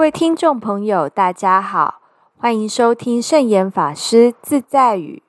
[0.00, 2.00] 各位听众朋友，大家好，
[2.38, 5.22] 欢迎收听圣严法师自在语。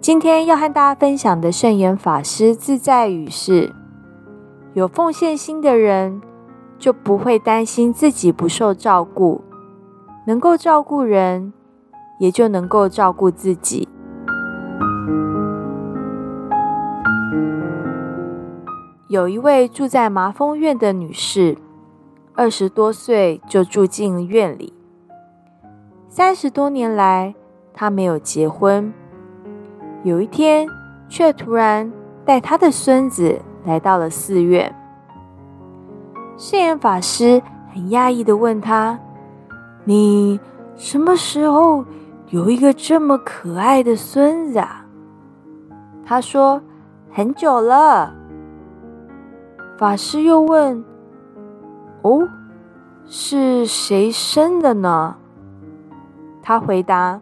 [0.00, 3.74] 今天要和大家分享的圣严法师自在语是：
[4.74, 6.22] 有奉献心的人，
[6.78, 9.42] 就不会担心自己不受照顾，
[10.28, 11.52] 能够照顾人，
[12.20, 13.88] 也就能够照顾自己。
[19.08, 21.56] 有一位住在麻风院的女士，
[22.34, 24.74] 二十多岁就住进院里，
[26.10, 27.34] 三十多年来，
[27.72, 28.92] 她没有结婚。
[30.04, 30.68] 有一天，
[31.08, 31.90] 却突然
[32.26, 34.74] 带她的孙子来到了寺院。
[36.36, 37.40] 圣严法师
[37.72, 39.00] 很讶异的问他
[39.84, 40.38] ：“你
[40.76, 41.82] 什么时候
[42.28, 44.84] 有一个这么可爱的孙子啊？”
[46.04, 46.60] 他说
[47.10, 48.14] ：“很久了。”
[49.78, 50.84] 法师又问
[52.02, 52.28] ：“哦，
[53.06, 55.16] 是谁生的呢？”
[56.42, 57.20] 他回答。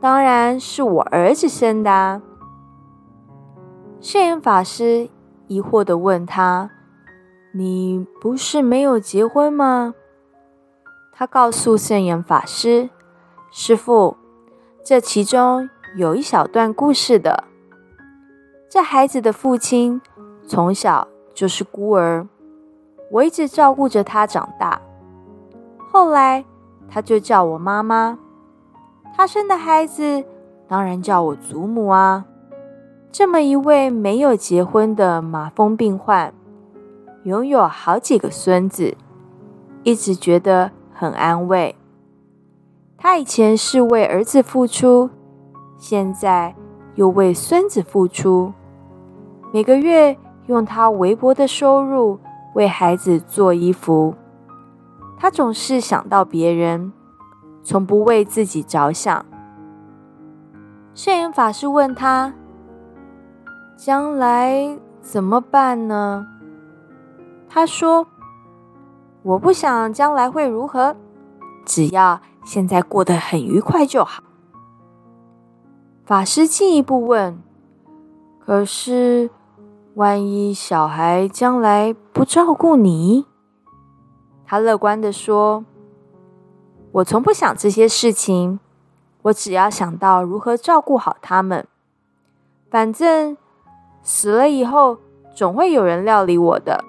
[0.00, 2.22] 当然是我儿子生的。
[4.00, 5.08] 圣严法师
[5.48, 6.70] 疑惑的问他
[7.52, 9.94] ：“你不是没有结婚吗？”
[11.12, 12.90] 他告诉圣严法师
[13.50, 14.16] ：“师傅，
[14.84, 17.42] 这其中有一小段故事的。
[18.70, 20.00] 这孩子的父亲
[20.46, 22.26] 从小就是孤儿，
[23.12, 24.82] 我一直照顾着他长大。
[25.88, 26.44] 后来
[26.88, 28.18] 他就叫我妈妈。”
[29.14, 30.24] 他生的孩子
[30.66, 32.26] 当然叫我祖母啊！
[33.12, 36.34] 这么一位没有结婚的马蜂病患，
[37.22, 38.96] 拥有好几个孙子，
[39.84, 41.76] 一直觉得很安慰。
[42.96, 45.08] 他以前是为儿子付出，
[45.76, 46.56] 现在
[46.96, 48.52] 又为孙子付出，
[49.52, 50.16] 每个月
[50.48, 52.18] 用他微薄的收入
[52.54, 54.14] 为孩子做衣服。
[55.16, 56.92] 他总是想到别人。
[57.68, 59.26] 从不为自己着想。
[60.94, 62.32] 圣严法师问他
[63.76, 66.26] ：“将来怎么办呢？”
[67.46, 68.06] 他说
[69.22, 70.96] ：“我不想将来会如何，
[71.66, 74.22] 只要现在过得很愉快就好。”
[76.06, 77.38] 法师进一步问
[78.40, 79.28] ：“可是，
[79.98, 83.26] 万一小孩将来不照顾你？”
[84.46, 85.64] 他乐观的说。
[86.92, 88.60] 我从不想这些事情，
[89.22, 91.66] 我只要想到如何照顾好他们。
[92.70, 93.36] 反正
[94.02, 94.98] 死了以后，
[95.34, 96.82] 总会有人料理我的。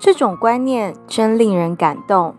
[0.00, 2.34] 这种观念真令人感动。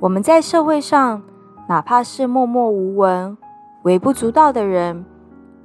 [0.00, 1.22] 我们在社会上，
[1.68, 3.36] 哪怕是默默无闻、
[3.84, 5.04] 微不足道的人，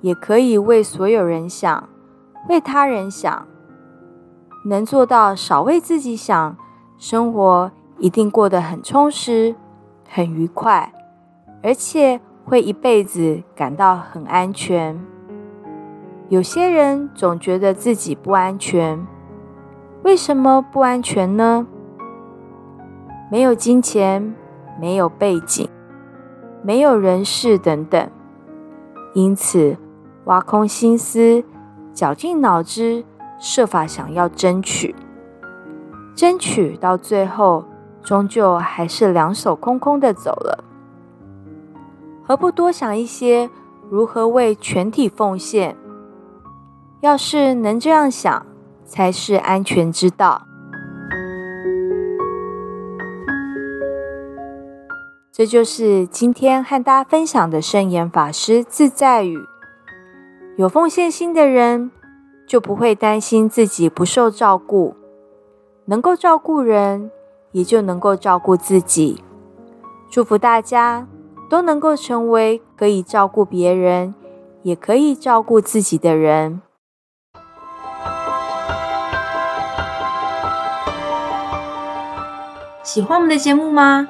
[0.01, 1.87] 也可以为所有人想，
[2.49, 3.47] 为他人想。
[4.65, 6.57] 能做到少为自己想，
[6.97, 9.55] 生活一定过得很充实、
[10.09, 10.91] 很愉快，
[11.63, 14.99] 而且会一辈子感到很安全。
[16.27, 19.07] 有些人总觉得自己不安全，
[20.03, 21.65] 为什么不安全呢？
[23.31, 24.35] 没有金钱，
[24.77, 25.69] 没有背景，
[26.61, 28.09] 没有人事等等，
[29.13, 29.77] 因此
[30.25, 31.43] 挖空心思，
[31.93, 33.05] 绞尽脑汁。
[33.41, 34.93] 设法想要争取，
[36.13, 37.63] 争取到最后，
[38.03, 40.65] 终究还是两手空空的走了。
[42.21, 43.49] 何不多想一些
[43.89, 45.77] 如何为全体奉献？
[46.99, 48.45] 要是能这样想，
[48.83, 50.41] 才是安全之道。
[55.39, 59.37] 这就是今天和大家分享的圣严法师自在语：
[60.57, 61.91] 有奉献心的人。
[62.45, 64.97] 就不会担心自己不受照顾，
[65.85, 67.09] 能够照顾人，
[67.53, 69.23] 也就能够照顾自己。
[70.09, 71.07] 祝福大家
[71.49, 74.13] 都能够成为可以照顾别人，
[74.63, 76.61] 也可以照顾自己的人。
[82.83, 84.09] 喜欢我们的节目吗？